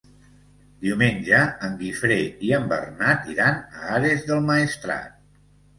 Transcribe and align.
Diumenge 0.85 1.41
en 1.69 1.77
Guifré 1.83 2.19
i 2.49 2.57
en 2.61 2.67
Bernat 2.75 3.31
iran 3.37 3.63
a 3.63 3.95
Ares 4.01 4.29
del 4.33 4.45
Maestrat. 4.53 5.21